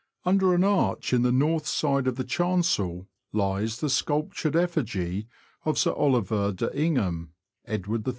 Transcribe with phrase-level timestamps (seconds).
[0.25, 5.27] Under an arch in the north side of the chancel lies the sculptured effigy
[5.63, 7.33] of Sir Oliver de Ingham
[7.67, 8.09] (Edward III.'